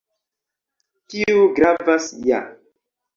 [1.13, 2.41] Tiu gravas ja